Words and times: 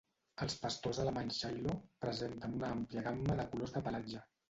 Els 0.45 0.55
pastors 0.63 1.01
alemanys 1.03 1.37
shiloh 1.43 1.77
presenten 2.07 2.59
una 2.61 2.75
àmplia 2.81 3.07
gamma 3.13 3.41
de 3.45 3.51
colors 3.55 3.79
de 3.81 3.89
pelatge. 3.91 4.29